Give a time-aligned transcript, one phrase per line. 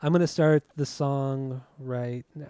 [0.00, 2.46] I'm gonna start the song right now.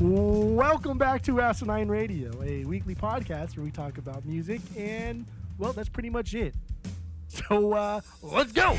[0.00, 5.26] Welcome back to Asinine Radio, a weekly podcast where we talk about music, and
[5.58, 6.54] well, that's pretty much it.
[7.28, 8.74] So uh, let's go.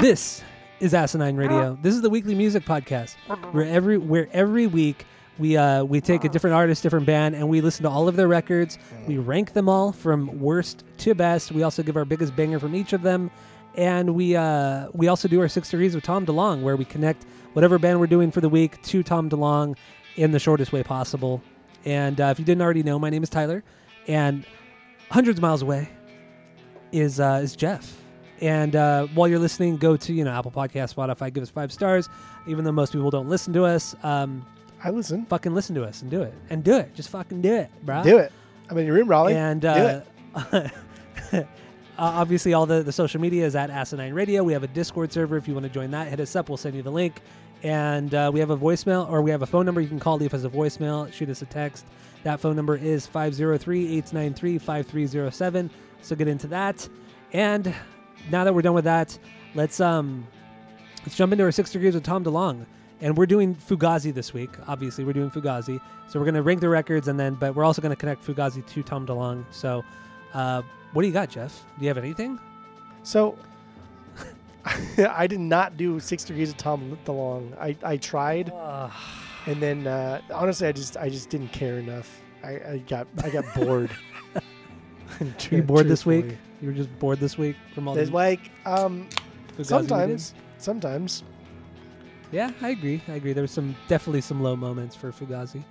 [0.00, 0.44] This
[0.78, 1.76] is Asinine Radio.
[1.82, 3.16] This is the weekly music podcast
[3.50, 5.04] where every where every week
[5.36, 8.14] we uh, we take a different artist, different band, and we listen to all of
[8.14, 8.78] their records.
[9.08, 11.50] We rank them all from worst to best.
[11.50, 13.32] We also give our biggest banger from each of them,
[13.74, 17.26] and we uh, we also do our six degrees with Tom DeLonge, where we connect
[17.54, 19.76] whatever band we're doing for the week to Tom DeLonge
[20.14, 21.42] in the shortest way possible.
[21.84, 23.64] And uh, if you didn't already know, my name is Tyler,
[24.06, 24.46] and
[25.10, 25.88] hundreds of miles away
[26.92, 27.96] is uh, is Jeff.
[28.40, 31.72] And uh, while you're listening, go to you know Apple Podcast, Spotify, give us five
[31.72, 32.08] stars.
[32.46, 34.46] Even though most people don't listen to us, um,
[34.82, 35.26] I listen.
[35.26, 36.94] fucking listen to us and do it and do it.
[36.94, 38.02] Just fucking do it, bro.
[38.02, 38.32] Do it.
[38.70, 39.34] I'm in your room, Raleigh.
[39.34, 40.02] And Do uh,
[40.52, 40.66] it.
[41.34, 41.44] uh,
[41.98, 44.44] obviously, all the, the social media is at Asinine Radio.
[44.44, 45.36] We have a Discord server.
[45.36, 46.48] If you want to join that, hit us up.
[46.48, 47.20] We'll send you the link.
[47.62, 50.16] And uh, we have a voicemail or we have a phone number you can call,
[50.16, 51.86] leave us a voicemail, shoot us a text.
[52.24, 55.70] That phone number is 503 893 5307.
[56.02, 56.88] So get into that.
[57.32, 57.74] And
[58.30, 59.18] now that we're done with that,
[59.54, 60.26] let's um
[61.00, 62.66] let's jump into our six degrees with Tom DeLonge.
[63.00, 64.50] And we're doing Fugazi this week.
[64.66, 65.80] Obviously, we're doing Fugazi.
[66.08, 68.82] So we're gonna rank the records and then but we're also gonna connect Fugazi to
[68.82, 69.44] Tom DeLonge.
[69.50, 69.84] So
[70.34, 71.64] uh what do you got, Jeff?
[71.78, 72.40] Do you have anything?
[73.02, 73.36] So,
[74.64, 77.56] I did not do Six Degrees of Tom DeLonge.
[77.58, 78.50] I, I tried,
[79.48, 82.20] and then uh, honestly, I just I just didn't care enough.
[82.44, 83.90] I, I got I got bored.
[85.50, 86.36] you bored this week?
[86.60, 89.08] You were just bored this week from all There's the like um
[89.62, 91.22] sometimes sometimes
[92.30, 93.02] Yeah, I agree.
[93.08, 93.32] I agree.
[93.32, 95.64] There was some definitely some low moments for Fugazi,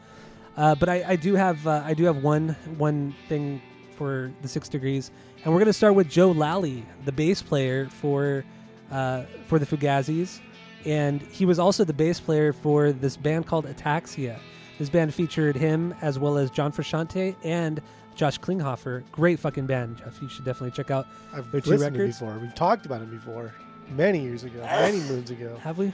[0.55, 3.61] uh, but I, I do have uh, I do have one one thing
[3.95, 5.11] for the six degrees,
[5.43, 8.43] and we're gonna start with Joe Lally, the bass player for
[8.91, 10.39] uh, for the Fugazis,
[10.87, 14.39] and he was also the bass player for this band called Ataxia.
[14.79, 17.81] This band featured him as well as John Frusciante and
[18.15, 19.03] Josh Klinghoffer.
[19.11, 20.21] Great fucking band, Jeff.
[20.21, 21.07] You should definitely check out.
[21.33, 22.19] I've Their two listened to records?
[22.19, 22.39] before.
[22.39, 23.53] We've talked about it before,
[23.89, 25.57] many years ago, many moons ago.
[25.61, 25.93] Have we?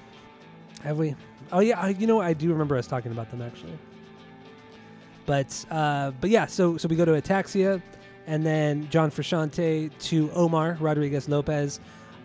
[0.84, 1.16] Have we?
[1.52, 3.78] Oh yeah, I, you know I do remember us talking about them actually.
[5.26, 7.82] But uh, but yeah, so so we go to Ataxia,
[8.28, 11.80] and then John Frusciante to Omar Rodriguez Lopez,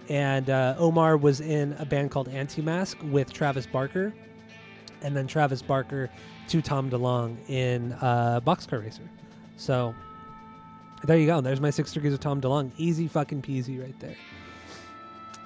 [0.08, 4.12] and uh, Omar was in a band called Antemasque with Travis Barker,
[5.02, 6.10] and then Travis Barker
[6.48, 9.02] to Tom DeLonge in uh, Boxcar Racer.
[9.56, 9.94] So
[11.04, 11.40] there you go.
[11.40, 12.72] There's my six degrees of Tom DeLonge.
[12.78, 14.16] Easy fucking peasy right there.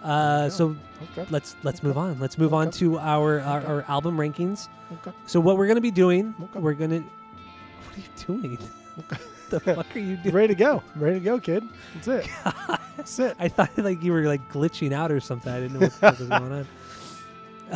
[0.03, 0.77] Uh, so
[1.12, 1.27] Okay.
[1.31, 2.19] let's let's move on.
[2.19, 3.67] Let's move on to our, our Okay.
[3.67, 4.69] our album rankings.
[4.93, 5.17] Okay.
[5.27, 6.34] So what we're gonna be doing?
[6.43, 6.59] Okay.
[6.59, 7.01] We're gonna.
[7.01, 8.09] What are you
[8.41, 8.59] doing?
[9.51, 10.34] the fuck are you doing?
[10.34, 10.83] Ready to go.
[10.97, 11.62] Ready to go, kid.
[11.95, 12.27] That's it.
[13.03, 13.37] That's it.
[13.41, 15.53] I thought like you were like glitching out or something.
[15.53, 16.67] I didn't know what the fuck was going on.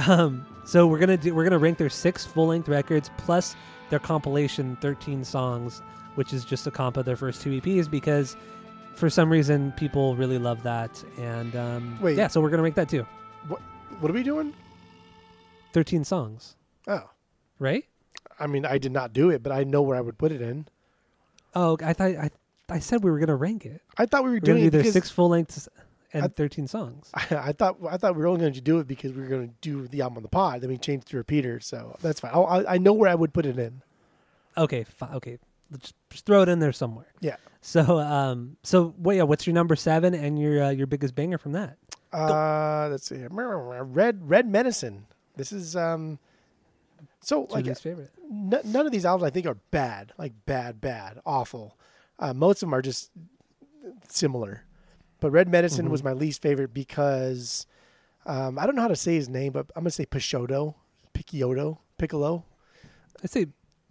[0.09, 3.57] Um, so we're gonna do we're gonna rank their six full length records plus
[3.89, 5.81] their compilation thirteen songs,
[6.17, 8.37] which is just a comp of their first two EPs because
[8.95, 12.19] for some reason people really love that and um, Wait.
[12.19, 13.07] yeah, so we're gonna rank that too.
[13.49, 13.63] What
[14.01, 14.53] what are we doing?
[15.73, 16.57] Thirteen songs,
[16.87, 17.09] Oh,
[17.59, 17.85] right?
[18.39, 20.43] I mean, I did not do it, but I know where I would put it
[20.43, 20.69] in.
[21.55, 22.31] Oh, I thought I
[22.69, 23.82] I said we were gonna rank it.
[23.97, 25.69] I thought we were We're doing do it their six full lengths
[26.12, 27.10] and I- thirteen songs.
[27.15, 29.28] I, I thought I thought we were only going to do it because we were
[29.28, 30.60] going to do the album on the pod.
[30.62, 32.32] Then we changed to repeater, so that's fine.
[32.34, 33.82] I'll, I I know where I would put it in.
[34.56, 35.38] Okay, fi- okay.
[35.71, 37.09] Let's just throw it in there somewhere.
[37.21, 37.37] Yeah.
[37.60, 39.16] So, um, so what?
[39.16, 41.77] Yeah, what's your number seven and your uh, your biggest banger from that?
[42.12, 43.25] Uh, let's see.
[43.28, 45.07] Red Red Medicine.
[45.36, 46.19] This is um.
[47.21, 48.10] So your like favorite?
[48.30, 51.77] n- none of these albums I think are bad, like bad, bad, awful.
[52.18, 53.10] Uh, most of them are just
[54.09, 54.63] similar.
[55.21, 55.91] But Red Medicine Mhm.
[55.91, 57.66] was my least favorite because
[58.27, 60.74] um, I don't know how to say his name, but I'm gonna say Picciotto,
[61.15, 62.45] Picciotto, Piccolo.
[63.22, 63.47] I say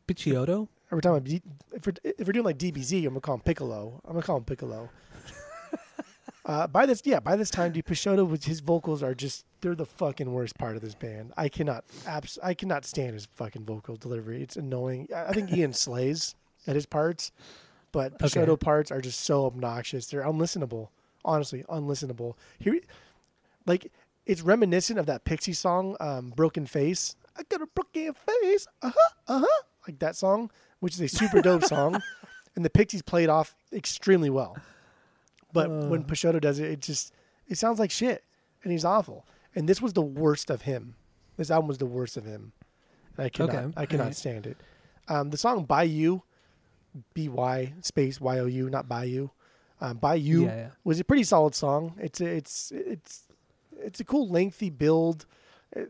[0.07, 0.67] Picciotto.
[0.91, 4.01] Every time I'm, if we're, if we're doing like DBZ, I'm gonna call him Piccolo.
[4.05, 4.89] I'm gonna call him Piccolo.
[6.45, 7.85] uh, by this, yeah, by this time, dude,
[8.29, 11.33] with his vocals are just they're the fucking worst part of this band.
[11.37, 14.43] I cannot, abs- I cannot stand his fucking vocal delivery.
[14.43, 15.07] It's annoying.
[15.15, 16.35] I think Ian slays
[16.67, 17.31] at his parts,
[17.95, 18.63] but Picciotto Okay.
[18.63, 20.05] parts are just so obnoxious.
[20.07, 20.89] They're unlistenable.
[21.23, 22.35] Honestly, unlistenable.
[22.59, 22.79] Here,
[23.65, 23.91] like
[24.25, 28.91] it's reminiscent of that Pixie song, um, "Broken Face." I got a broken face, uh
[28.95, 32.01] huh, uh huh, like that song, which is a super dope song,
[32.55, 34.55] and the Pixies played off extremely well.
[35.51, 36.39] But when Uh.
[36.39, 37.13] Does it, it just
[37.47, 38.23] it sounds like shit,
[38.63, 39.25] and he's awful.
[39.55, 40.95] And this was the worst of him.
[41.37, 42.51] This album was the worst of him.
[43.17, 44.15] And I cannot, Okay, I cannot alright.
[44.15, 44.57] stand it.
[45.07, 46.23] Um, the song "By You,"
[47.13, 49.31] B Y space Y O U, not by you.
[49.81, 50.69] Um, by you Yeah, yeah.
[50.83, 51.93] was a pretty solid song.
[51.99, 53.23] It's a, it's it's
[53.77, 55.25] it's a cool lengthy build
[55.75, 55.81] uh,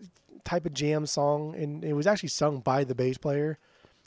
[0.43, 3.57] type of jam song, and it was actually sung by the bass player,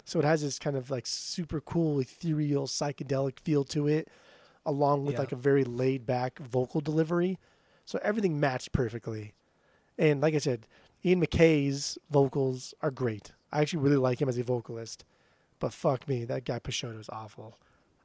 [0.05, 4.09] so it has this kind of like super cool ethereal psychedelic feel to it,
[4.67, 5.21] along with Yeah.
[5.21, 7.39] like a very laid back vocal delivery.
[7.85, 9.33] So everything matched perfectly,
[9.97, 10.67] and like I said,
[11.05, 13.33] Ian MacKaye's vocals are great.
[13.53, 15.05] I actually really like him as a vocalist,
[15.59, 17.57] but fuck me, that guy Picciotto is awful.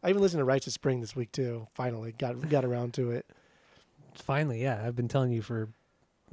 [0.03, 1.67] I even listened to Rites of Spring this week too.
[1.73, 3.25] Finally, got got around to it.
[4.15, 4.83] Finally, yeah.
[4.85, 5.69] I've been telling you for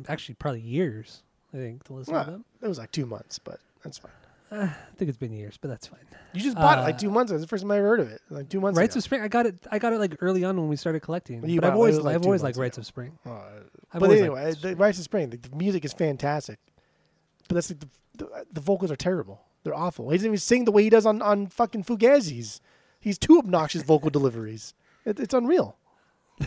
[0.09, 1.23] actually probably years.
[1.55, 2.45] I think to listen Well, to them.
[2.63, 4.13] It was like two months, but that's fine.
[4.53, 6.01] I think it's been years, but that's fine.
[6.33, 7.37] You just bought it like Uh, two months ago.
[7.37, 8.21] It's the first time I ever heard of it.
[8.31, 8.99] Like two months Rites ago.
[8.99, 9.23] of Spring.
[9.23, 9.55] I got it.
[9.71, 11.49] I got it like early on when we started collecting.
[11.49, 12.83] You but I've always, like, I've always liked Rites ago.
[12.83, 13.17] of Spring.
[13.25, 13.41] Uh,
[13.95, 16.59] but anyway, Rites of Spring, the, the music is fantastic,
[17.49, 19.41] but that's like the, the the vocals are terrible.
[19.63, 20.11] They're awful.
[20.11, 22.61] He doesn't even sing the way he does on on fucking Fugazis.
[22.99, 24.75] He's two obnoxious vocal deliveries.
[25.05, 25.77] It, it's unreal.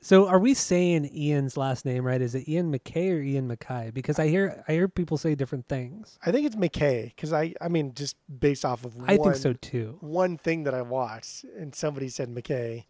[0.00, 2.22] So, are we saying Ian's last name right?
[2.22, 3.92] Is it Ian MacKaye or Ian MacKaye?
[3.92, 6.18] Because I hear I hear people say different things.
[6.24, 9.42] I think it's MacKaye because I I mean just based off of I one, think
[9.42, 9.98] so too.
[10.00, 12.84] one thing that I watched and somebody said MacKaye,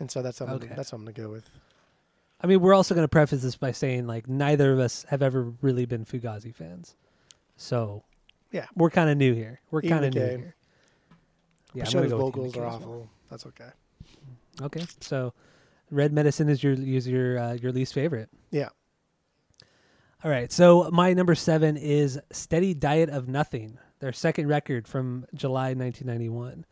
[0.00, 0.72] and so that's what I'm, Okay.
[0.74, 1.48] that's what I'm gonna go with.
[2.40, 5.22] I mean, we're also going to preface this by saying like neither of us have
[5.22, 6.96] ever really been Fugazi fans,
[7.56, 8.04] so
[8.52, 8.66] Yeah.
[8.74, 9.60] we're kind of new here.
[9.70, 10.54] We're kind of new here.
[11.74, 12.74] Yeah, I'm gonna go vocals are as well.
[12.74, 13.10] awful.
[13.30, 13.70] That's okay.
[14.62, 15.32] Okay, so
[15.90, 18.28] Red Medicine is your is your uh, your least favorite.
[18.50, 18.68] Yeah.
[20.22, 25.26] All right, so my number seven is Steady Diet of Nothing, their second record from
[25.34, 26.64] July 1991.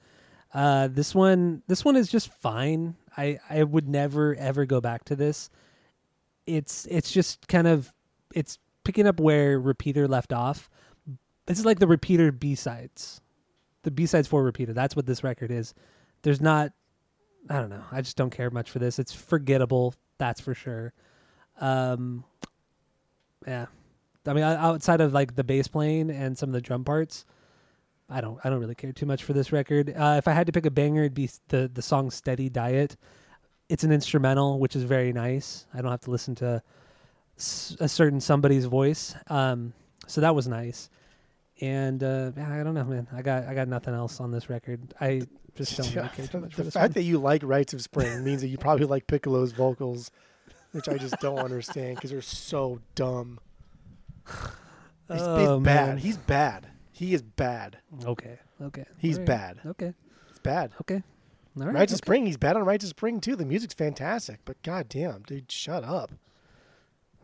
[0.54, 2.94] Uh, this one, this one is just fine.
[3.16, 5.50] I I would never ever go back to this.
[6.46, 7.92] It's it's just kind of
[8.34, 10.68] it's picking up where Repeater left off.
[11.46, 13.20] This is like the Repeater B sides,
[13.82, 14.72] the B sides for Repeater.
[14.72, 15.74] That's what this record is.
[16.22, 16.72] There's not,
[17.50, 17.84] I don't know.
[17.90, 18.98] I just don't care much for this.
[18.98, 19.94] It's forgettable.
[20.18, 20.92] That's for sure.
[21.60, 22.24] Um,
[23.46, 23.66] yeah,
[24.26, 27.24] I mean, outside of like the bass playing and some of the drum parts,
[28.08, 29.92] I don't, I don't really care too much for this record.
[29.96, 32.96] Uh, if I had to pick a banger, it'd be the the song "Steady Diet."
[33.68, 35.66] It's an instrumental, which is very nice.
[35.72, 36.62] I don't have to listen to
[37.42, 39.14] s- a certain somebody's voice.
[39.28, 39.72] Um,
[40.06, 40.88] so that was nice.
[41.60, 43.06] And uh, yeah, I don't know, man.
[43.12, 44.94] I got I got nothing else on this record.
[45.00, 45.22] I
[45.56, 46.92] just don't really care too much for the this fact one.
[46.94, 50.10] that you like Rites of Spring means that you probably like Piccolo's vocals,
[50.72, 53.38] which I just don't understand because they're so dumb.
[54.26, 54.36] He's,
[55.12, 55.88] he's Oh, bad.
[55.88, 55.98] man.
[55.98, 56.66] He's bad.
[56.90, 57.78] He is bad.
[58.04, 58.84] Okay, okay.
[58.98, 59.26] He's All right.
[59.26, 59.60] bad.
[59.66, 59.92] Okay,
[60.30, 60.72] It's bad.
[60.82, 61.02] okay.
[61.60, 61.74] All right.
[61.74, 62.06] Rites of okay.
[62.06, 62.26] Spring.
[62.26, 63.36] He's bad on Rites of Spring too.
[63.36, 66.12] The music's fantastic, but goddamn, dude, shut up.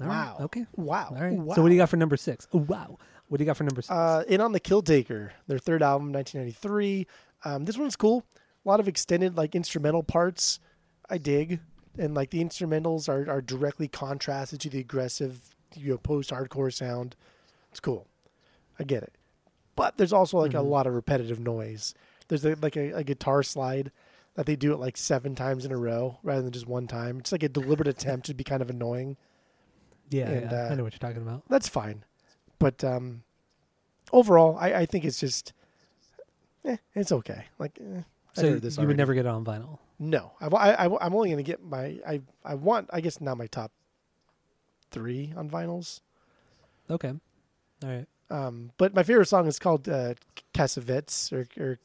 [0.01, 0.37] All right, wow.
[0.41, 0.67] Okay.
[0.77, 1.09] Wow.
[1.17, 1.33] All right.
[1.33, 1.55] Wow.
[1.55, 2.47] So what do you got for number six?
[2.53, 2.99] Oh, wow.
[3.29, 3.91] What do you got for number six?
[3.91, 7.07] Uh, in on the Kill Taker, their third album, 1993.
[7.45, 8.25] Um, this one's cool.
[8.65, 10.61] A lot of extended like instrumental parts.
[11.11, 11.61] I dig,
[11.99, 17.17] and like the instrumentals are are directly contrasted to the aggressive, you know, post-hardcore sound.
[17.71, 18.07] It's cool.
[18.79, 19.13] I get it,
[19.77, 20.69] but there's also like a Mhm.
[20.71, 21.95] lot of repetitive noise.
[22.29, 23.91] There's a, like a, a guitar slide
[24.35, 27.19] that they do it like seven times in a row rather than just one time.
[27.19, 29.17] It's like a deliberate attempt to be kind of annoying.
[30.11, 31.43] Yeah, and, yeah, uh, I know what you're talking about.
[31.49, 32.05] That's fine.
[32.59, 33.23] But um,
[34.13, 35.53] overall, I, I think it's just,
[36.65, 37.45] eh, it's okay.
[37.59, 38.03] Like, eh,
[38.35, 39.79] So heard this you would never get it on vinyl.
[39.99, 43.21] No, I, I, I, am only going to get my, I, I want, I guess
[43.21, 43.73] now my top
[44.91, 46.01] three on vinyls.
[46.91, 47.13] Okay.
[47.83, 48.07] All right.
[48.31, 50.15] Um, but my favorite song is called uh,
[50.55, 51.79] Cassavetes or, or.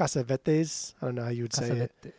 [0.00, 0.06] I
[1.06, 2.14] don't know how you would say it.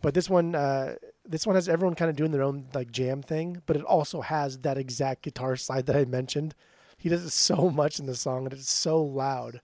[0.00, 0.94] But this one, uh,
[1.28, 4.22] this one has everyone kind of doing their own like jam thing, but it also
[4.22, 6.54] has that exact guitar slide that I mentioned.
[6.96, 9.60] He does it so much in the song, and it's so loud,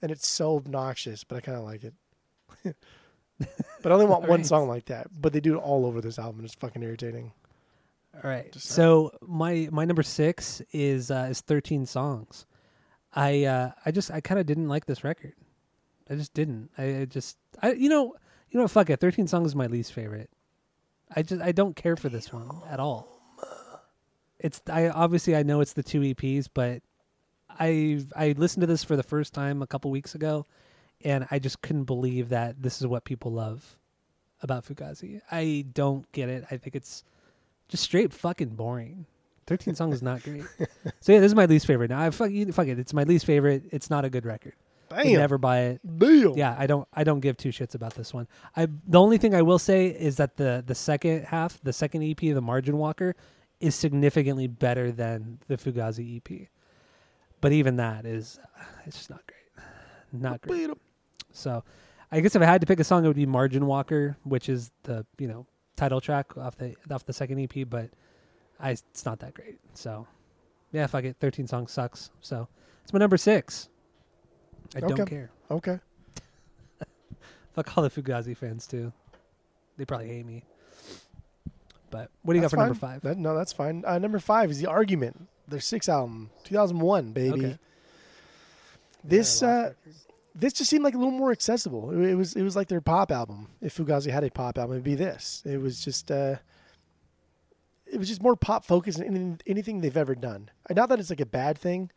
[0.00, 1.24] and it's so obnoxious.
[1.24, 1.94] But I kind of like it.
[3.82, 4.46] but I only want one Alright.
[4.46, 5.08] song like that.
[5.12, 6.44] But they do it all over this album.
[6.44, 7.32] It's fucking irritating.
[8.14, 8.50] All right.
[8.52, 12.46] Just So my my number six is uh, is 13 songs.
[13.14, 15.34] I uh, I just I kind of didn't like this record.
[16.08, 16.70] I just didn't.
[16.78, 18.14] I, I just I you know
[18.50, 19.00] you know fuck it.
[19.00, 20.30] 13 songs is my least favorite.
[21.14, 23.08] I just I don't care for this one at all.
[24.38, 26.82] It's I obviously I know it's the two EPs, but
[27.50, 30.46] I I listened to this for the first time a couple weeks ago,
[31.04, 33.76] and I just couldn't believe that this is what people love
[34.42, 35.20] about Fugazi.
[35.30, 36.44] I don't get it.
[36.50, 37.04] I think it's
[37.68, 39.06] just straight fucking boring.
[39.46, 40.44] 13 songs is not great.
[41.00, 41.90] so yeah, this is my least favorite.
[41.90, 42.78] Now I fuck, you- fuck it.
[42.78, 43.64] It's my least favorite.
[43.72, 44.54] It's not a good record.
[44.90, 45.80] Would Never buy it.
[45.98, 46.36] Damn.
[46.36, 46.86] Yeah, I don't.
[46.92, 48.26] I don't give two shits about this one.
[48.56, 52.02] I the only thing I will say is that the the second half, the second
[52.02, 53.14] EP, the Margin Walker,
[53.60, 56.48] is significantly better than the Fugazi EP.
[57.40, 58.40] But even that is,
[58.86, 59.64] it's just not great.
[60.12, 60.70] Not great.
[61.32, 61.62] So,
[62.10, 64.48] I guess if I had to pick a song, it would be Margin Walker, which
[64.48, 67.68] is the you know title track off the off the second EP.
[67.68, 67.90] But
[68.58, 69.58] I, it's not that great.
[69.74, 70.08] So,
[70.72, 71.16] yeah, fuck it.
[71.20, 72.10] Thirteen songs sucks.
[72.20, 72.48] So
[72.82, 73.69] it's my number six.
[74.74, 75.30] I don't care.
[75.50, 75.78] Okay.
[77.54, 78.92] Fuck all the Fugazi fans too.
[79.76, 80.44] They probably hate me.
[81.90, 83.02] But what do you That's got for number five?
[83.02, 83.82] That, no, that's fine.
[83.84, 85.28] Uh, number five is the argument.
[85.48, 87.30] Their sixth album, 2001, baby.
[87.30, 87.58] Okay.
[89.02, 89.72] This uh,
[90.34, 91.90] this just seemed like a little more accessible.
[91.90, 93.48] It, it was it was like their pop album.
[93.60, 95.42] If Fugazi had a pop album, it'd be this.
[95.44, 96.36] It was just uh,
[97.86, 100.50] it was just more pop focused than anything they've ever done.
[100.70, 101.90] Not that it's like a bad thing.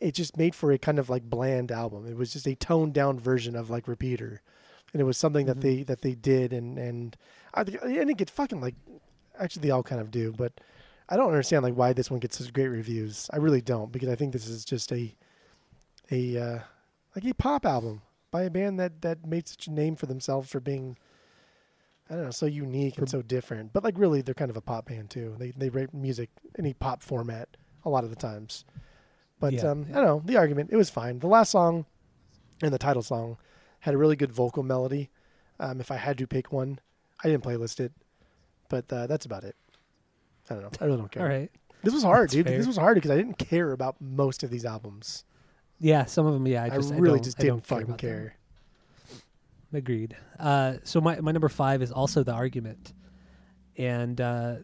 [0.00, 2.06] It just made for a kind of like bland album.
[2.06, 4.42] It was just a toned down version of like Repeater,
[4.92, 5.48] and it was something Mhm.
[5.48, 7.16] that they that they did and and
[7.54, 8.74] I think and it gets fucking like
[9.38, 10.52] actually they all kind of do, but
[11.08, 13.28] I don't understand like why this one gets such great reviews.
[13.32, 15.14] I really don't because I think this is just a
[16.10, 16.58] a uh,
[17.14, 20.48] like a pop album by a band that that made such a name for themselves
[20.50, 20.96] for being
[22.08, 23.72] I don't know so unique and so different.
[23.72, 25.34] But like really, they're kind of a pop band too.
[25.38, 28.64] They they write music any pop format a lot of the times.
[29.40, 29.86] But Yeah, um.
[29.90, 30.70] I don't know the argument.
[30.72, 31.18] It was fine.
[31.18, 31.86] The last song
[32.62, 33.36] and the title song
[33.80, 35.10] had a really good vocal melody.
[35.60, 36.80] Um, if I had to pick one,
[37.22, 37.92] I didn't playlist it,
[38.68, 39.56] but uh, that's about it.
[40.50, 40.70] I don't know.
[40.80, 41.22] I really don't care.
[41.22, 41.50] All right.
[41.82, 42.46] This was hard, That's dude.
[42.46, 42.58] fair.
[42.58, 45.24] This was hard because I didn't care about most of these albums.
[45.78, 46.46] Yeah, some of them.
[46.46, 47.96] Yeah, I just I really just I don't didn't fucking them.
[47.96, 48.36] care.
[49.72, 50.16] Agreed.
[50.38, 52.92] Uh, so my my number five is also the argument,
[53.76, 54.54] and uh,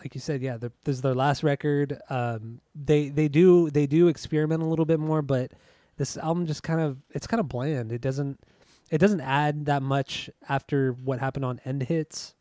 [0.00, 2.00] like you said, yeah, this is their last record.
[2.08, 5.52] Um, they they do they do experiment a little bit more, but
[5.96, 7.92] this album just kind of it's kind of bland.
[7.92, 8.40] It doesn't
[8.90, 12.34] it doesn't add that much after what happened on End Hits,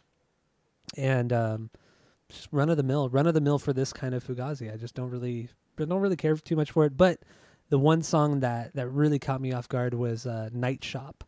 [0.98, 1.70] and um,
[2.30, 4.74] just run of the mill, run of the mill for this kind of Fugazi.
[4.74, 6.98] I just don't really don't really care too much for it.
[6.98, 7.20] But
[7.70, 11.24] the one song that that really caught me off guard was uh, Night Shop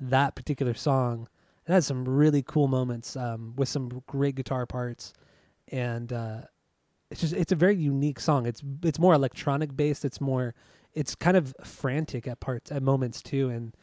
[0.00, 1.28] that particular song.
[1.66, 5.12] It has some really cool moments um, with some great guitar parts,
[5.72, 6.40] and uh,
[7.10, 8.46] it's just it's a very unique song.
[8.46, 10.04] It's it's more electronic based.
[10.04, 10.54] It's more
[10.94, 13.74] it's kind of frantic at parts at moments too, and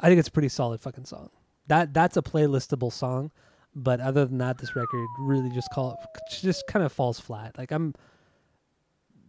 [0.00, 1.30] I think it's a pretty solid fucking song.
[1.68, 3.30] That that's a playlistable song,
[3.74, 5.96] but other than that, this record really just call
[6.30, 7.56] just kind of falls flat.
[7.56, 7.94] Like I'm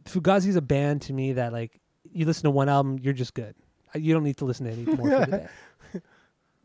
[0.06, 1.80] Fugazi's a band to me that like
[2.12, 3.56] you listen to one album, you're just good.
[3.96, 5.48] Uh, You don't need to listen to any more for the day.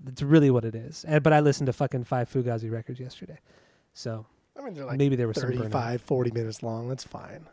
[0.04, 1.04] That's really what it is.
[1.06, 3.38] And, but I listened to fucking five Fugazi records yesterday,
[3.94, 4.26] so
[4.58, 6.88] I mean, they're like maybe there was 35, 40 minutes long.
[6.88, 7.46] That's fine.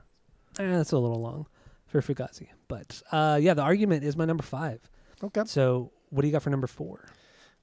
[0.59, 1.45] Eh, that's a little long
[1.87, 4.79] for Fugazi, but uh, yeah, the argument is my number five.
[5.23, 5.43] Okay.
[5.45, 7.05] So what do you got for number four?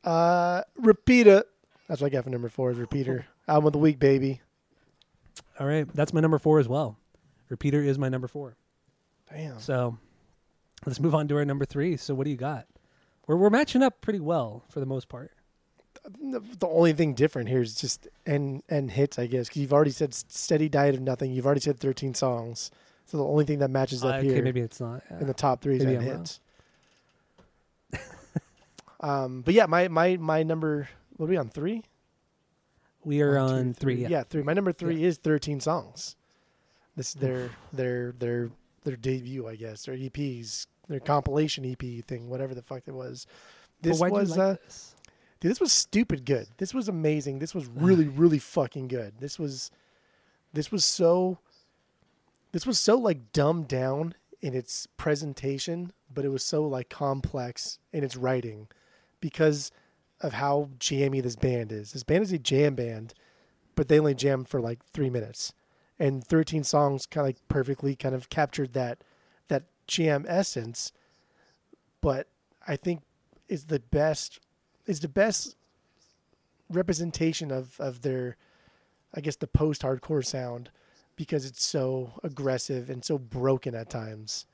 [0.05, 1.45] Uh, Repeater.
[1.89, 3.27] That's what I got for number four is Repeater.
[3.49, 4.41] Album of the week, baby.
[5.59, 6.99] All right, that's my number four as well.
[7.49, 8.57] Repeater is my number four.
[9.31, 9.59] Damn.
[9.59, 9.99] So
[10.87, 11.97] let's move on to our number three.
[11.97, 12.67] So what do you got?
[13.27, 15.33] We're we're matching up pretty well for the most part.
[16.21, 19.91] The, only thing different here is just and End Hits, I guess, because you've already
[19.91, 21.33] said steady diet of nothing.
[21.33, 22.71] You've already said 13 songs.
[23.07, 25.03] So the only thing that matches up Uh, here maybe it's not.
[25.21, 26.41] in the top three is Maybe hits.
[29.01, 30.89] um, but yeah, my my my number.
[31.17, 31.83] What are we on three?
[33.05, 34.07] we are One, two, on three.
[34.07, 34.23] Yeah.
[34.23, 34.43] three.
[34.43, 36.17] My number three is 13 songs.
[36.97, 38.51] This is their their their
[38.85, 43.27] their debut, I guess, their EPs, their compilation EP thing, whatever the fuck it was.
[43.81, 44.92] This was like uh, this?
[45.43, 46.47] Dude, this was stupid good.
[46.59, 47.41] This was amazing.
[47.41, 49.15] This was really really fucking good.
[49.19, 49.73] This was
[50.53, 51.39] this was so
[52.53, 57.81] this was so like dumbed down in its presentation, but it was so like complex
[57.93, 58.69] in its writing
[59.21, 59.73] because
[60.21, 61.93] of how jammy this band is.
[61.93, 63.13] This band is a jam band,
[63.75, 65.55] but they only jam for like three minutes,
[65.99, 69.03] and thirteen songs kind of like perfectly kind of captured that
[69.49, 70.93] that jam essence.
[72.01, 72.29] But
[72.69, 73.03] I think
[73.49, 74.39] is the best
[74.87, 75.57] is the best
[76.69, 78.37] representation of of their,
[79.15, 80.71] I guess the post hardcore sound,
[81.17, 84.47] because it's so aggressive and so broken at times.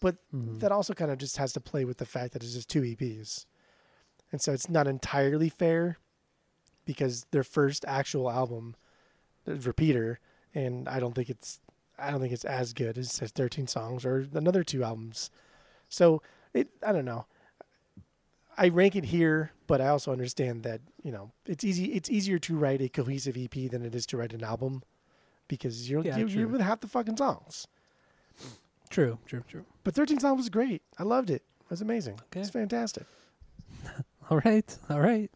[0.00, 0.60] But Mhm.
[0.60, 2.82] that also kind of just has to play with the fact that it's just two
[2.84, 3.46] EPs.
[4.32, 5.98] And so it's not entirely fair
[6.84, 8.76] because their first actual album
[9.46, 10.18] is Repeater
[10.54, 11.60] and I don't think it's
[11.98, 15.30] I don't think it's as good as, as 13 songs or another two albums.
[15.88, 16.22] So
[16.54, 17.26] it I don't know.
[18.56, 22.40] I rank it here, but I also understand that, you know, it's easy it's easier
[22.40, 24.82] to write a cohesive EP than it is to write an album.
[25.46, 27.68] because you're Yeah, you're, you're with half the fucking songs.
[28.90, 29.64] True, true, true.
[29.84, 30.82] But 13 songs was great.
[30.98, 31.42] I loved it.
[31.62, 32.14] It was amazing.
[32.14, 32.40] Okay.
[32.40, 33.06] It's fantastic.
[34.30, 35.30] All right, all right.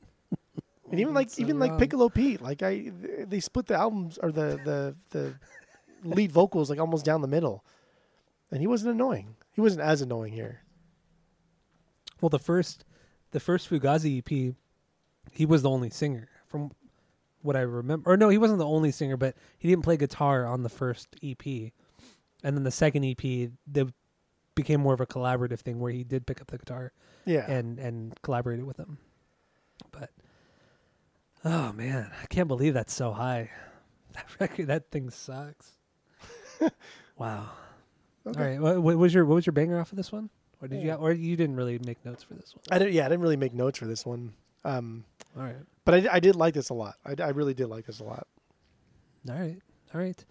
[0.90, 1.78] And even like So even like.
[1.78, 2.92] Piccolo Pete, like I
[3.32, 5.34] they split the albums or the the the
[6.04, 7.64] lead vocals like almost down the middle,
[8.50, 9.36] and he wasn't annoying.
[9.52, 10.60] He wasn't as annoying here.
[12.20, 12.84] Well, the first,
[13.34, 14.54] the first Fugazi EP,
[15.32, 16.70] he was the only singer from
[17.42, 18.12] what I remember.
[18.12, 21.08] Or no, he wasn't the only singer, but he didn't play guitar on the first
[21.20, 21.44] EP.
[21.44, 23.84] And then the second EP, they
[24.54, 26.92] became more of a collaborative thing where he did pick up the guitar
[27.24, 28.98] Yeah, and and collaborated with them.
[29.90, 30.10] But
[31.44, 33.50] oh man, I can't believe that's so high.
[34.14, 35.72] That record, that thing sucks.
[37.18, 37.48] wow.
[38.24, 38.38] Okay.
[38.38, 38.60] All right.
[38.60, 40.30] What, what was your what was your banger off of this one?
[40.64, 40.94] Or did you Yeah.
[40.96, 42.62] or you didn't really make notes for this one?
[42.70, 42.94] I didn't.
[42.94, 44.32] Yeah, I didn't really make notes for this one.
[44.64, 45.04] Um,
[45.36, 45.56] All right.
[45.84, 46.94] but I, I did like this a lot.
[47.04, 48.26] I, I really did like this a lot.
[49.28, 49.58] All right.
[49.94, 50.24] All right.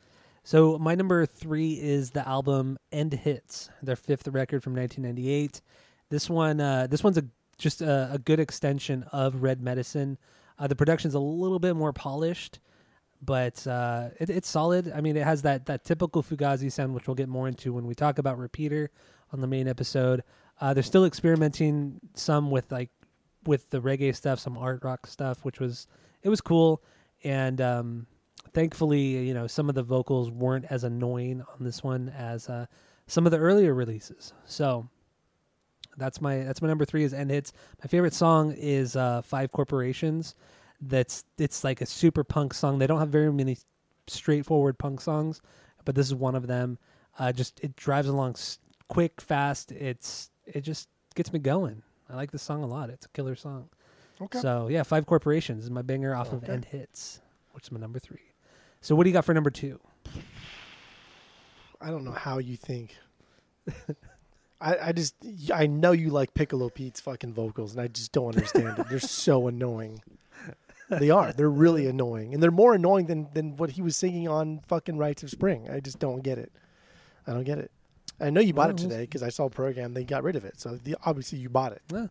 [0.44, 5.62] So my number three is the album End Hits, their fifth record from 1998.
[6.10, 7.26] This one, uh, this one's a
[7.60, 10.18] just a, a good extension of Red Medicine.
[10.58, 12.60] Uh, the production's a little bit more polished,
[13.22, 14.92] but uh, it, it's solid.
[14.94, 17.86] I mean, it has that that typical Fugazi sound, which we'll get more into when
[17.86, 18.90] we talk about Repeater
[19.34, 20.24] on the main episode.
[20.62, 22.90] Uh, they're still experimenting some with like
[23.46, 25.88] with the reggae stuff, some art rock stuff, which was
[26.22, 26.82] it was cool,
[27.24, 28.08] and um,
[28.54, 32.66] thankfully, you know, some of the vocals weren't as annoying on this one as uh,
[33.08, 34.34] some of the earlier releases.
[34.46, 34.88] So
[35.98, 37.52] that's my that's my number three is end hits.
[37.82, 40.36] My favorite song is uh, Five Corporations.
[40.82, 42.80] That's it's like a super punk song.
[42.80, 43.58] They don't have very many
[44.08, 45.42] straightforward punk songs,
[45.86, 46.78] but this is one of them.
[47.20, 48.36] Uh, just it drives along
[48.94, 49.72] quick, fast.
[49.72, 51.82] It's it just gets me going.
[52.10, 52.90] I like this song a lot.
[52.90, 53.70] It's a killer song.
[54.22, 54.40] Okay.
[54.40, 57.22] So yeah, Five Corporations is my banger off of End Hits,
[57.54, 58.34] which is my number three.
[58.82, 59.80] So what do you got for number two?
[61.82, 62.96] I don't know how you think.
[64.62, 65.16] I, I just
[65.54, 68.90] I know you like Piccolo Pete's fucking vocals, and I just don't understand it.
[68.90, 70.02] They're so annoying.
[70.90, 71.34] They are.
[71.34, 74.98] They're really annoying, and they're more annoying than than what he was singing on fucking
[74.98, 75.68] Rites of Spring.
[75.70, 76.52] I just don't get it.
[77.26, 77.72] I don't get it.
[78.20, 79.94] I know you bought it today because I saw a program.
[79.94, 81.82] They got rid of it, so the, obviously you bought it.
[81.92, 82.08] Yeah.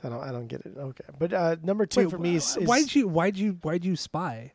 [0.00, 0.22] So I don't.
[0.22, 0.74] I don't get it.
[0.76, 3.58] Okay, but uh, number two Wait, for me is, is why did you why'd you
[3.62, 4.52] why did you spy?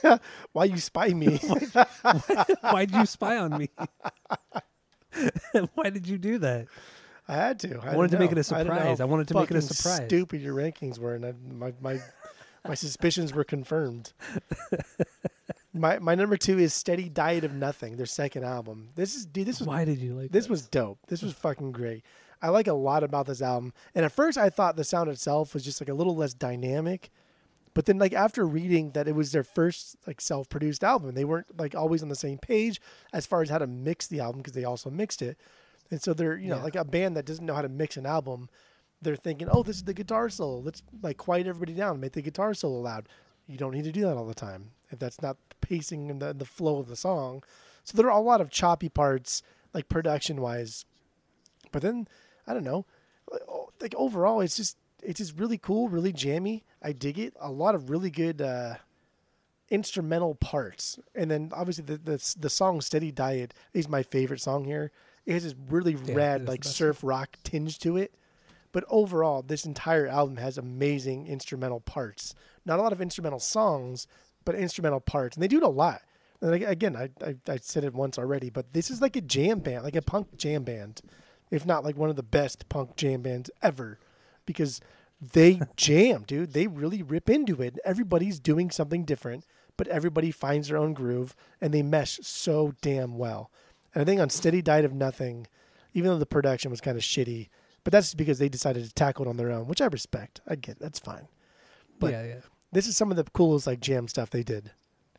[0.52, 1.36] why you spy me.
[2.60, 3.70] why did you spy on me?
[5.74, 6.66] Why did you do that?
[7.26, 7.80] I had to.
[7.82, 8.40] I, I wanted to make it know.
[8.40, 8.98] a I know surprise.
[8.98, 10.06] how I wanted to make it a surprise.
[10.06, 12.00] Stupid your rankings were, and I, my my
[12.66, 14.12] my suspicions were confirmed.
[15.78, 18.88] My my number two is Steady Diet of Nothing, their second album.
[18.94, 19.46] This is dude.
[19.46, 20.98] This was Why did you like this was dope.
[21.08, 22.04] This was fucking great.
[22.40, 23.72] I like a lot about this album.
[23.94, 27.10] And at first, I thought the sound itself was just like a little less dynamic.
[27.74, 31.58] But then, like after reading that it was their first like self-produced album, they weren't
[31.58, 32.80] like always on the same page
[33.12, 35.36] as far as how to mix the album because they also mixed it.
[35.90, 36.62] And so they're you know Yeah.
[36.64, 38.48] like a band that doesn't know how to mix an album.
[39.00, 40.58] They're thinking, oh, this is the guitar solo.
[40.58, 43.08] Let's like quiet everybody down, make the guitar solo loud.
[43.46, 46.32] You don't need to do that all the time if that's not pacing and the,
[46.32, 47.42] the flow of the song.
[47.84, 50.84] So there are a lot of choppy parts, like production wise.
[51.72, 52.08] But then
[52.46, 52.86] I don't know,
[53.80, 56.64] like overall, it's just it's just really cool, really jammy.
[56.82, 57.34] I dig it.
[57.40, 58.76] A lot of really good uh,
[59.70, 64.64] instrumental parts, and then obviously the, the the song "Steady Diet" is my favorite song
[64.64, 64.90] here.
[65.26, 68.14] It has this really it rad like the surf rock tinge to it.
[68.70, 72.34] But overall, this entire album has amazing instrumental parts.
[72.66, 74.06] Not a lot of instrumental songs,
[74.48, 76.00] but instrumental parts, and they do it a lot.
[76.40, 79.58] And again, I, I I said it once already, but this is like a jam
[79.58, 81.02] band, like a punk jam band,
[81.50, 83.98] if not like one of the best punk jam bands ever,
[84.46, 84.80] because
[85.20, 86.54] they jam, dude.
[86.54, 87.78] They really rip into it.
[87.84, 89.44] Everybody's doing something different,
[89.76, 93.50] but everybody finds their own groove, and they mesh so damn well.
[93.94, 95.46] And I think on Steady Diet of Nothing,
[95.92, 97.50] even though the production was kind of shitty,
[97.84, 100.40] but that's because they decided to tackle it on their own, which I respect.
[100.48, 101.28] I get that's fine.
[101.98, 102.40] but- yeah, yeah.
[102.72, 104.70] This is some of the coolest like jam stuff they did.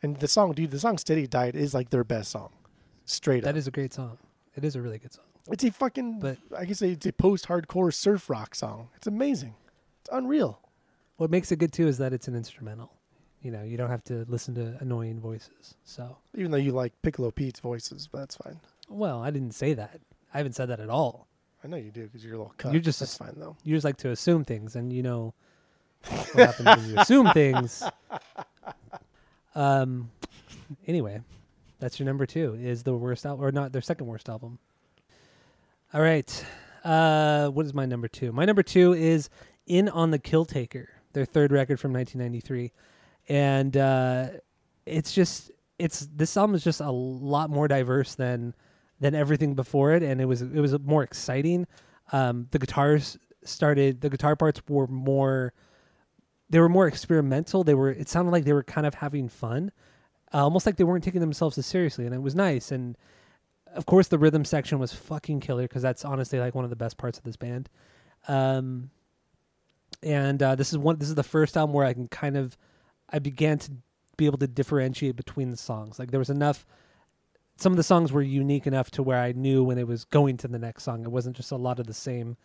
[0.02, 2.50] And the song, dude, the song Steady Diet is like their best song.
[3.04, 3.44] Straight up.
[3.44, 4.18] That is a great song.
[4.56, 5.24] It is a really good song.
[5.50, 8.88] it's a fucking But- I guess it's a post hardcore surf rock song.
[8.96, 9.54] It's amazing.
[10.00, 10.60] It's unreal.
[11.16, 12.92] What makes it good too is that it's an instrumental.
[13.42, 15.74] You know, you don't have to listen to annoying voices.
[15.84, 18.60] So, Even though you like Piccolo Pete's voices, but that's fine.
[18.88, 20.00] well, I didn't say that.
[20.32, 21.26] I haven't said that at all.
[21.64, 22.72] I know you do because you're a little cut.
[22.72, 23.56] You're just that's fine though.
[23.64, 25.34] You just like to assume things, and you know
[26.32, 27.82] what happens when you assume things.
[29.54, 30.10] Um.
[30.86, 31.20] Anyway,
[31.78, 32.56] that's your number two.
[32.60, 34.58] Is the worst album, or not their second worst album?
[35.92, 36.44] All right.
[36.84, 38.32] Uh, what is my number two?
[38.32, 39.28] My number two is
[39.66, 42.72] "In on the Kill Taker," their third record from 1993,
[43.28, 44.28] and uh,
[44.86, 48.54] it's just it's this album is just a lot more diverse than
[49.00, 51.66] than everything before it, and it was it was more exciting.
[52.12, 55.52] Um, the guitars started the guitar parts were more
[56.50, 57.64] they were more experimental.
[57.64, 59.70] They were it sounded like they were kind of having fun,
[60.34, 62.70] uh, almost like they weren't taking themselves as seriously, and it was nice.
[62.72, 62.98] And
[63.74, 66.76] of course, the rhythm section was fucking killer because that's honestly like one of the
[66.76, 67.70] best parts of this band.
[68.28, 68.90] Um,
[70.02, 70.98] and uh, this is one.
[70.98, 72.58] This is the first album where I can kind of
[73.08, 73.72] I began to
[74.16, 75.98] be able to differentiate between the songs.
[75.98, 76.66] Like there was enough.
[77.56, 80.38] Some of the songs were unique enough to where I knew when it was going
[80.38, 81.02] to the next song.
[81.02, 82.36] It wasn't just a lot of the same.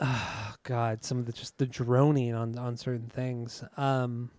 [0.00, 3.62] Oh, God, some of the just the droning on on certain things.
[3.76, 4.30] Um,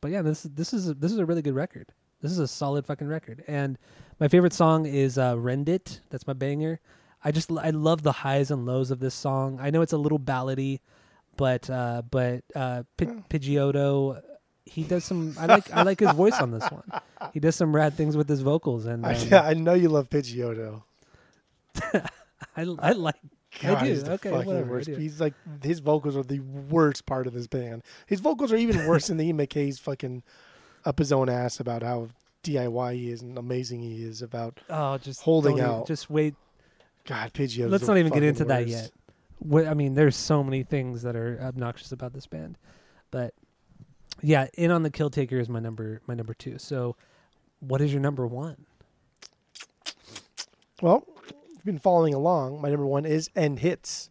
[0.00, 1.92] but yeah, this this is a, this is a really good record.
[2.20, 3.44] This is a solid fucking record.
[3.46, 3.78] And
[4.20, 6.80] my favorite song is uh, "Rend It." That's my banger.
[7.24, 9.58] I just I love the highs and lows of this song.
[9.60, 10.80] I know it's a little ballady,
[11.36, 13.06] but uh, but uh, P-.
[13.06, 14.22] Pidgeotto,
[14.64, 15.34] he does some.
[15.38, 16.84] I like I like his voice on this one.
[17.34, 20.08] He does some rad things with his vocals, and um, I, I know you love
[20.08, 20.84] Pidgeotto.
[21.92, 22.00] I
[22.56, 23.16] I like.
[23.64, 23.90] I do.
[23.90, 24.88] he's the Okay, fucking whatever, worst.
[24.88, 27.82] He's like his vocals are the worst part of this band.
[28.06, 30.22] His vocals are even worse than the MacKaye's fucking
[30.84, 32.08] up his own ass about how
[32.44, 35.86] DIY he is and amazing he is about Oh, just Holding even- out.
[35.86, 36.34] Just wait.
[37.06, 37.70] God Pidgeotto.
[37.70, 38.90] Let's not even get into that yet.
[39.38, 42.58] What I mean, there's so many things that are obnoxious about this band,
[43.10, 43.34] but
[44.20, 46.58] yeah, in on the kill taker is my number my number two.
[46.58, 46.96] So,
[47.60, 48.66] what is your number one?
[50.82, 51.04] Well,
[51.68, 52.62] been following along.
[52.62, 54.08] My number one is End Hits.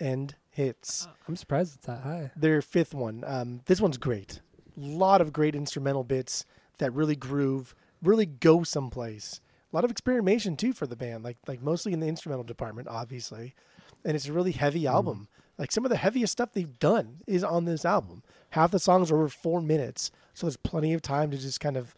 [0.00, 1.06] End Hits.
[1.28, 2.30] I'm surprised it's that high.
[2.34, 3.22] Their fifth one.
[3.26, 4.40] Um, this one's great.
[4.76, 6.46] A lot of great instrumental bits
[6.78, 9.42] that really groove, really go someplace.
[9.70, 12.88] A lot of experimentation too for the band, like like mostly in the instrumental department,
[12.88, 13.54] obviously.
[14.02, 15.28] And it's a really heavy album.
[15.58, 18.22] Like some of the heaviest stuff they've done is on this album.
[18.50, 21.76] Half the songs are over four minutes, so there's plenty of time to just kind
[21.76, 21.94] of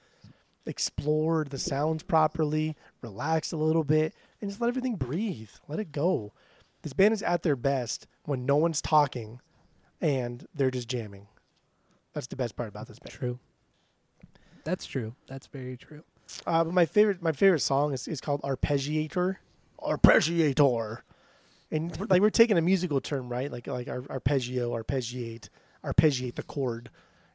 [0.66, 4.14] explore the sounds properly, relax a little bit,
[4.46, 5.50] and just let everything breathe.
[5.66, 6.32] Let it go.
[6.82, 9.40] This band is at their best when no one's talking
[10.00, 11.26] and they're just jamming.
[12.12, 13.10] That's the best part about this band.
[13.10, 13.40] True.
[14.62, 15.16] That's true.
[15.26, 16.04] That's very true.
[16.46, 19.36] Uh, but my favorite, my favorite song is, is called Arpeggiator.
[19.80, 21.00] Arpeggiator,
[21.72, 23.50] and like we're taking a musical term, right?
[23.50, 25.48] Like like ar- arpeggio, arpeggiate,
[25.84, 26.90] arpeggiate the chord.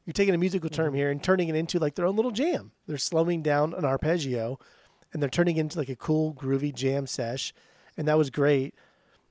[0.06, 2.72] You're taking a musical term here and turning it into like their own little jam.
[2.88, 4.60] They're slowing down an arpeggio,
[5.14, 7.54] and they're turning into like a cool, groovy jam sesh,
[7.98, 8.74] and that was great.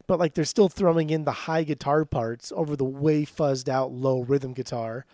[0.07, 3.93] But like they're still throwing in the high guitar parts over the way fuzzed out
[3.93, 5.07] low rhythm guitar,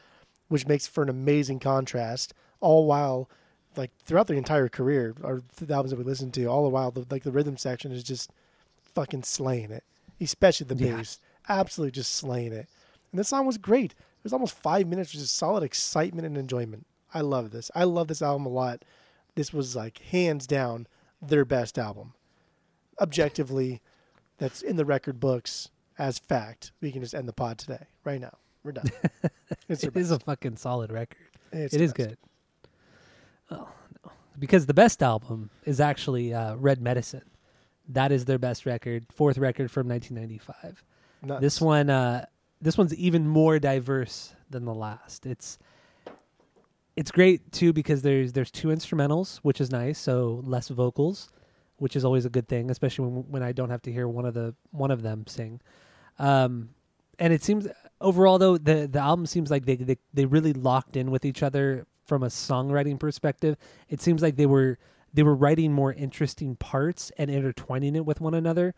[0.48, 2.32] which makes for an amazing contrast.
[2.60, 3.28] All while
[3.76, 6.90] like throughout their entire career or the albums that we listened to, all the while
[6.90, 8.30] the like the rhythm section is just
[8.94, 9.84] fucking slaying it.
[10.20, 10.96] Especially the Yeah.
[10.96, 11.20] bass.
[11.48, 12.66] Absolutely just slaying it.
[13.12, 13.92] And this song was great.
[13.92, 16.86] It was almost five minutes of just solid excitement and enjoyment.
[17.12, 17.70] I love this.
[17.74, 18.82] I love this album a lot.
[19.36, 20.88] This was like hands down
[21.22, 22.14] their best album.
[23.00, 23.80] Objectively,
[24.38, 25.68] that's in the record books
[25.98, 26.72] as fact.
[26.80, 28.36] We can just end the pod today, right now.
[28.64, 28.90] We're done.
[29.68, 31.28] It's their It is a fucking solid record.
[31.52, 32.18] It's It is good.
[33.50, 33.68] Oh
[34.04, 37.30] no, because the best album is actually uh, Red Medicine.
[37.88, 40.84] That is their best record, fourth record from 1995.
[41.22, 41.40] Nuts.
[41.40, 42.26] This one, uh,
[42.60, 45.26] this one's even more diverse than the last.
[45.26, 45.58] It's
[46.96, 49.98] it's great too because there's there's two instrumentals, which is nice.
[49.98, 51.28] So less vocals,
[51.76, 54.24] which is always a good thing, especially when when I don't have to hear one
[54.24, 55.60] of the one of them sing.
[56.18, 56.70] Um,
[57.18, 57.68] and it seems
[58.00, 61.42] overall though the the album seems like they, they they really locked in with each
[61.42, 63.56] other from a songwriting perspective.
[63.88, 64.78] It seems like they were
[65.12, 68.74] they were writing more interesting parts and intertwining it with one another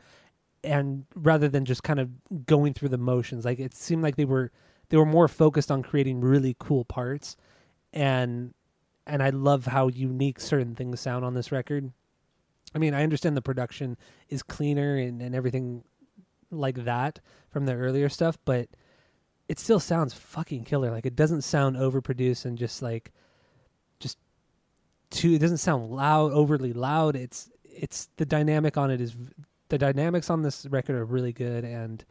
[0.64, 2.11] and rather than just kind of
[2.46, 4.50] going through the motions like it seemed like they were
[4.88, 7.37] they were more focused on creating really cool parts
[7.92, 8.55] and
[9.07, 11.92] and I love how unique certain things sound on this record.
[12.74, 13.96] I mean, I understand the production
[14.29, 15.83] is cleaner and, and everything
[16.51, 18.68] like that from the earlier stuff, but
[19.48, 20.90] it still sounds fucking killer.
[20.90, 23.12] Like it doesn't sound overproduced and just like
[23.98, 24.18] just
[25.11, 27.16] too it doesn't sound loud, overly loud.
[27.16, 29.16] It's it's the dynamic on it is
[29.70, 32.05] the dynamics on this record are really good and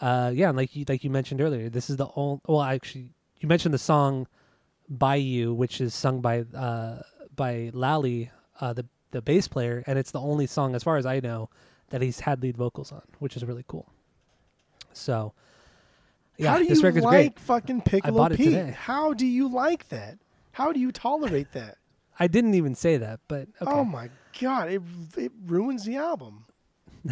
[0.00, 3.48] uh yeah, like you like you mentioned earlier, this is the only well actually you
[3.48, 4.28] mentioned the song
[4.88, 7.02] by you which is sung by uh
[7.36, 11.06] by Lally uh the the bass player and it's the only song as far as
[11.06, 11.50] I know
[11.90, 13.90] that he's had lead vocals on, which is really cool.
[14.92, 15.32] So
[16.36, 17.40] yeah, How do this you record's like great.
[17.40, 18.74] fucking Piccolo Pete?
[18.74, 20.18] How do you like that?
[20.52, 21.78] How do you tolerate that?
[22.20, 23.70] I didn't even say that, but okay.
[23.70, 24.82] Oh my god, it
[25.16, 26.44] it ruins the album.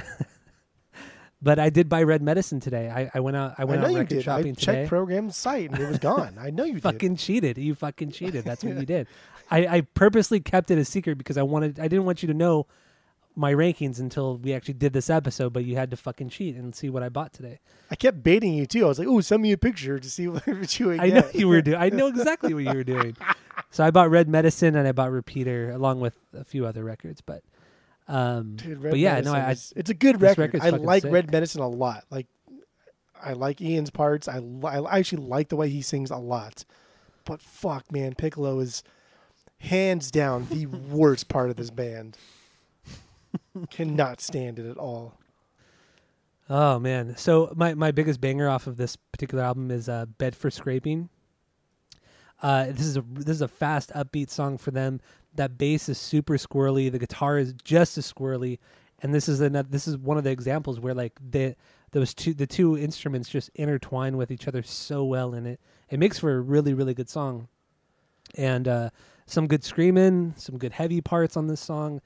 [1.43, 2.89] But I did buy Red Medicine today.
[2.91, 3.55] I, I went out.
[3.59, 4.19] I I went know out you record did.
[4.21, 4.89] I shopping checked today.
[4.89, 6.37] program's site and it was gone.
[6.41, 6.83] I know you did.
[6.83, 7.59] fucking cheated.
[7.59, 8.45] You fucking cheated.
[8.45, 9.07] That's what you did.
[9.51, 11.79] I, I purposely kept it a secret because I wanted.
[11.79, 12.67] I didn't want you to know
[13.39, 15.53] my rankings until we actually did this episode.
[15.53, 17.61] But you had to fucking cheat and see what I bought today.
[17.91, 18.87] I kept baiting you too.
[18.87, 21.09] I was like, "Oh, send me a picture to see what, what you would I
[21.09, 21.77] know you were doing.
[21.79, 23.15] I know exactly what you were doing.
[23.71, 27.21] So I bought Red Medicine and I bought Repeater along with a few other records.
[27.21, 27.43] But
[28.09, 30.59] um, Dude, but yeah, no, Medicine I, I is- it's a good record.
[30.61, 31.13] I like sick.
[31.13, 32.05] Red Medicine a lot.
[32.11, 32.27] Like,
[33.23, 34.29] I like Ian's parts.
[34.29, 36.65] I, li- I actually like the way he sings a lot.
[37.25, 38.83] But fuck, man, Piccolo is
[39.59, 42.17] hands down the worst part of this band.
[43.71, 45.15] Cannot stand it at all.
[46.49, 47.17] Oh man!
[47.17, 51.09] So my, my biggest banger off of this particular album is uh, "Bed for Scraping."
[52.43, 55.01] Uh, this is a this is a fast, upbeat song for them.
[55.37, 56.91] That bass is super squirrely.
[56.91, 58.59] The guitar is just as squirrely,
[59.03, 59.69] and this is another.
[59.71, 61.55] This is one of the examples where like the
[61.93, 65.99] those two the two instruments just intertwine with each other so well, and it it
[65.99, 67.49] makes for a really really good song.
[68.35, 68.91] And uh,
[69.27, 72.01] some good screaming, some good heavy parts on this song.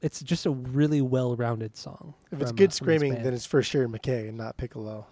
[0.00, 2.14] It's just a really well rounded song.
[2.30, 5.06] If it's good uh, screaming, then it's for sure MacKaye and not Piccolo.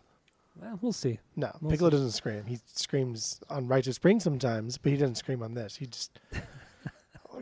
[0.61, 1.19] Well, we'll see.
[1.35, 1.97] No, We'll Piccolo see.
[1.97, 2.45] doesn't scream.
[2.47, 5.77] He screams on Rites of Spring sometimes, but he doesn't scream on this.
[5.77, 6.21] He just.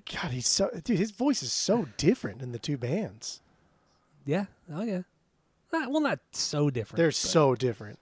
[0.00, 0.98] God, he's so dude.
[0.98, 3.40] His voice is so different in the two bands.
[4.24, 4.46] Yeah.
[4.72, 5.02] Oh yeah.
[5.72, 6.96] Not, well, not so different.
[6.96, 7.98] They're so different.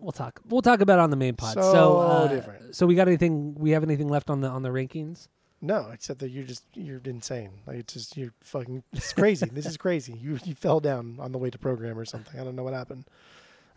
[0.00, 0.40] We'll talk.
[0.48, 1.54] We'll talk about it on the main pod.
[1.54, 2.74] So, So uh, different.
[2.74, 3.54] So we got anything?
[3.54, 5.28] We have anything left on the on the rankings?
[5.62, 7.50] No, except that you're just you're insane.
[7.66, 8.82] Like it's just you're fucking.
[8.92, 9.46] It's crazy.
[9.52, 10.14] this is crazy.
[10.14, 12.40] You you fell down on the way to program or something.
[12.40, 13.04] I don't know what happened.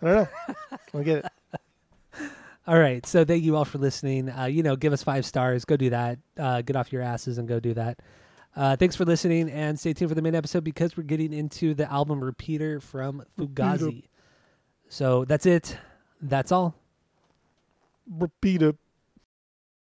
[0.02, 0.16] I don't
[0.94, 1.00] know.
[1.00, 1.26] I get it.
[2.66, 3.06] All right.
[3.06, 4.30] So thank you all for listening.
[4.30, 5.66] Uh, you know, give us five stars.
[5.66, 6.20] Go do that.
[6.40, 8.00] Uh, get off your asses and go do that.
[8.56, 11.74] Uh, thanks for listening and stay tuned for the main episode because we're getting into
[11.74, 14.04] the album Repeater from Fugazi.
[14.90, 15.78] So that's it.
[16.22, 16.76] That's all.
[18.10, 18.78] Repeat it.